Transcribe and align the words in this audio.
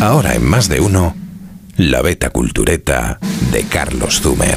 Ahora 0.00 0.36
en 0.36 0.44
más 0.44 0.68
de 0.68 0.80
uno, 0.80 1.16
la 1.76 2.02
beta 2.02 2.30
cultureta 2.30 3.18
de 3.50 3.64
Carlos 3.64 4.20
Zumer. 4.20 4.56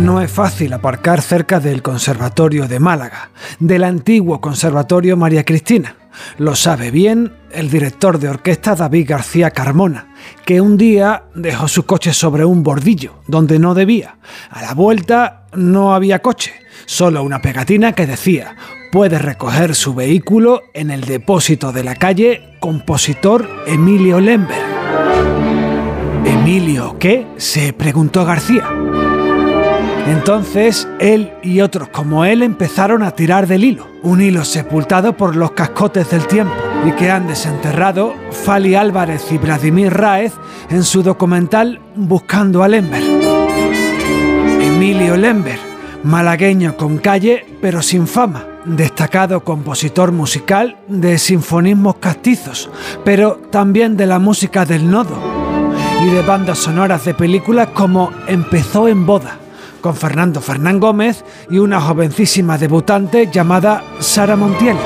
No 0.00 0.20
es 0.20 0.32
fácil 0.32 0.72
aparcar 0.72 1.22
cerca 1.22 1.60
del 1.60 1.80
Conservatorio 1.80 2.66
de 2.66 2.80
Málaga, 2.80 3.30
del 3.60 3.84
antiguo 3.84 4.40
Conservatorio 4.40 5.16
María 5.16 5.44
Cristina. 5.44 5.94
Lo 6.38 6.56
sabe 6.56 6.90
bien 6.90 7.32
el 7.52 7.70
director 7.70 8.18
de 8.18 8.28
orquesta 8.28 8.74
David 8.74 9.08
García 9.08 9.52
Carmona, 9.52 10.12
que 10.44 10.60
un 10.60 10.76
día 10.76 11.26
dejó 11.36 11.68
su 11.68 11.86
coche 11.86 12.12
sobre 12.12 12.44
un 12.44 12.64
bordillo, 12.64 13.20
donde 13.28 13.60
no 13.60 13.74
debía. 13.74 14.16
A 14.50 14.60
la 14.62 14.74
vuelta 14.74 15.46
no 15.54 15.94
había 15.94 16.18
coche, 16.18 16.52
solo 16.84 17.22
una 17.22 17.40
pegatina 17.40 17.92
que 17.92 18.08
decía, 18.08 18.56
puede 18.90 19.18
recoger 19.18 19.74
su 19.74 19.94
vehículo 19.94 20.62
en 20.74 20.90
el 20.90 21.02
depósito 21.02 21.72
de 21.72 21.84
la 21.84 21.94
calle 21.94 22.56
Compositor 22.60 23.48
Emilio 23.66 24.20
Lemberg. 24.20 24.64
¿Emilio 26.24 26.96
qué? 26.98 27.26
se 27.36 27.72
preguntó 27.72 28.24
García. 28.24 28.68
Entonces 30.06 30.88
él 30.98 31.32
y 31.42 31.60
otros 31.60 31.88
como 31.88 32.24
él 32.24 32.42
empezaron 32.42 33.02
a 33.02 33.12
tirar 33.12 33.46
del 33.46 33.64
hilo, 33.64 33.86
un 34.02 34.20
hilo 34.20 34.44
sepultado 34.44 35.16
por 35.16 35.36
los 35.36 35.52
cascotes 35.52 36.10
del 36.10 36.26
tiempo 36.26 36.54
y 36.84 36.92
que 36.92 37.10
han 37.10 37.28
desenterrado 37.28 38.14
Fali 38.30 38.74
Álvarez 38.74 39.30
y 39.30 39.38
Vladimir 39.38 39.92
Raez 39.92 40.32
en 40.70 40.82
su 40.82 41.02
documental 41.02 41.80
Buscando 41.94 42.64
a 42.64 42.68
Lemberg. 42.68 43.04
Emilio 44.60 45.16
Lemberg, 45.16 45.60
malagueño 46.02 46.76
con 46.76 46.98
calle 46.98 47.46
pero 47.60 47.82
sin 47.82 48.06
fama, 48.06 48.49
destacado 48.64 49.42
compositor 49.44 50.12
musical 50.12 50.78
de 50.88 51.18
sinfonismos 51.18 51.96
castizos, 51.96 52.70
pero 53.04 53.36
también 53.50 53.96
de 53.96 54.06
la 54.06 54.18
música 54.18 54.64
del 54.64 54.90
nodo 54.90 55.16
y 56.04 56.10
de 56.10 56.22
bandas 56.22 56.58
sonoras 56.58 57.04
de 57.04 57.14
películas 57.14 57.68
como 57.74 58.10
Empezó 58.26 58.88
en 58.88 59.06
boda 59.06 59.38
con 59.80 59.96
Fernando 59.96 60.40
Fernán 60.40 60.78
Gómez 60.78 61.24
y 61.48 61.58
una 61.58 61.80
jovencísima 61.80 62.58
debutante 62.58 63.30
llamada 63.32 63.82
Sara 63.98 64.36
Montiel. 64.36 64.76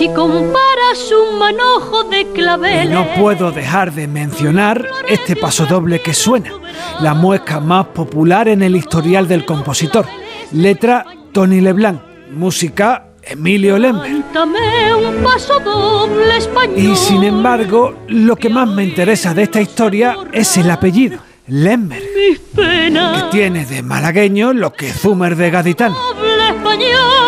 Si 0.00 0.08
comparas 0.08 1.12
un 1.12 1.38
manojo 1.38 2.04
de 2.04 2.26
claveles. 2.32 2.88
No 2.88 3.06
puedo 3.20 3.52
dejar 3.52 3.92
de 3.92 4.08
mencionar 4.08 4.88
este 5.06 5.36
pasodoble 5.36 6.00
que 6.00 6.14
suena, 6.14 6.52
la 7.02 7.12
muesca 7.12 7.60
más 7.60 7.88
popular 7.88 8.48
en 8.48 8.62
el 8.62 8.76
historial 8.76 9.28
del 9.28 9.44
compositor. 9.44 10.06
Letra 10.52 11.04
Tony 11.32 11.60
Leblanc, 11.60 12.00
música 12.30 13.08
Emilio 13.22 13.78
Lember. 13.78 14.10
un 14.10 15.22
paso 15.22 15.60
doble 15.60 16.34
español. 16.34 16.78
Y 16.78 16.96
sin 16.96 17.22
embargo, 17.22 17.94
lo 18.08 18.36
que 18.36 18.48
más 18.48 18.70
me 18.70 18.84
interesa 18.84 19.34
de 19.34 19.42
esta 19.42 19.60
historia 19.60 20.16
es 20.32 20.56
el 20.56 20.70
apellido, 20.70 21.18
Lember, 21.46 22.02
que 22.56 23.22
tiene 23.30 23.66
de 23.66 23.82
malagueño 23.82 24.54
lo 24.54 24.72
que 24.72 24.90
Zumer 24.94 25.36
de 25.36 25.50
gaditano. 25.50 25.98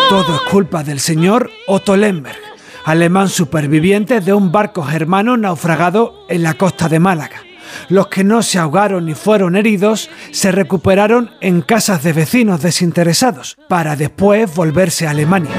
Todo 0.09 0.37
es 0.37 0.51
culpa 0.51 0.83
del 0.83 1.01
señor 1.01 1.51
Otto 1.67 1.97
Lemberg, 1.97 2.52
alemán 2.85 3.29
superviviente 3.29 4.21
de 4.21 4.33
un 4.33 4.53
barco 4.53 4.83
germano 4.83 5.37
naufragado 5.37 6.25
en 6.29 6.43
la 6.43 6.55
costa 6.55 6.89
de 6.89 6.99
Málaga. 6.99 7.43
Los 7.89 8.09
que 8.09 8.25
no 8.25 8.43
se 8.43 8.59
ahogaron 8.59 9.07
ni 9.07 9.15
fueron 9.15 9.57
heridos 9.57 10.11
se 10.31 10.53
recuperaron 10.53 11.31
en 11.41 11.63
casas 11.63 12.03
de 12.03 12.13
vecinos 12.13 12.61
desinteresados, 12.61 13.57
para 13.69 13.97
después 13.97 14.55
volverse 14.55 15.07
a 15.07 15.11
Alemania. 15.11 15.53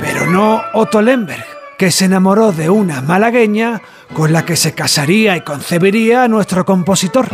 Pero 0.00 0.26
no 0.26 0.62
Otto 0.74 1.00
Lemberg, 1.00 1.44
que 1.78 1.90
se 1.90 2.06
enamoró 2.06 2.52
de 2.52 2.68
una 2.70 3.00
malagueña 3.00 3.80
con 4.12 4.32
la 4.32 4.44
que 4.44 4.56
se 4.56 4.74
casaría 4.74 5.36
y 5.36 5.42
concebiría 5.42 6.24
a 6.24 6.28
nuestro 6.28 6.64
compositor. 6.64 7.28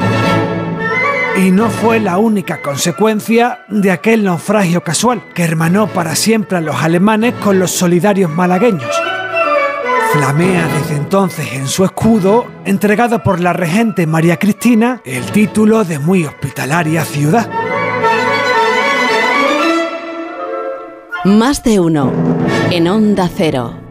Y 1.37 1.50
no 1.50 1.69
fue 1.69 1.99
la 1.99 2.19
única 2.19 2.62
consecuencia 2.62 3.65
de 3.69 3.91
aquel 3.91 4.22
naufragio 4.22 4.83
casual 4.83 5.22
que 5.34 5.43
hermanó 5.43 5.89
para 5.89 6.15
siempre 6.15 6.59
a 6.59 6.61
los 6.61 6.77
alemanes 6.77 7.34
con 7.34 7.59
los 7.59 7.72
solidarios 7.72 8.31
malagueños. 8.31 8.91
Flamea 10.12 10.69
desde 10.69 10.97
entonces 10.97 11.53
en 11.55 11.67
su 11.67 11.84
escudo, 11.84 12.47
entregado 12.65 13.21
por 13.25 13.41
la 13.41 13.53
regente 13.53 14.06
María 14.06 14.39
Cristina, 14.39 15.03
el 15.05 15.25
título 15.27 15.83
de 15.83 15.99
muy 15.99 16.25
hospitalaria 16.25 17.05
ciudad. 17.05 17.51
Más 21.25 21.65
de 21.65 21.81
uno 21.81 22.12
en 22.71 22.87
Onda 22.87 23.28
Cero. 23.34 23.84